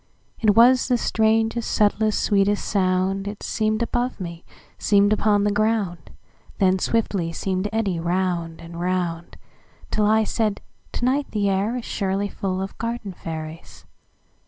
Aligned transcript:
It 0.39 0.55
was 0.55 0.87
the 0.87 0.97
strangest, 0.97 1.69
subtlest, 1.69 2.19
sweetest 2.23 2.65
sound:It 2.67 3.43
seem'd 3.43 3.83
above 3.83 4.19
me, 4.19 4.43
seem'd 4.79 5.13
upon 5.13 5.43
the 5.43 5.51
ground, 5.51 6.09
Then 6.57 6.79
swiftly 6.79 7.31
seem'd 7.31 7.65
to 7.65 7.75
eddy 7.75 7.99
round 7.99 8.61
and 8.61 8.79
round, 8.79 9.37
Till 9.91 10.07
I 10.07 10.23
said: 10.23 10.59
"To 10.93 11.05
night 11.05 11.29
the 11.29 11.49
air 11.51 11.73
isSurely 11.75 12.31
full 12.31 12.63
of 12.63 12.75
garden 12.79 13.13
fairies." 13.13 13.85